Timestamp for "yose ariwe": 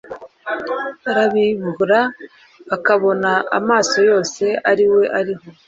4.09-5.03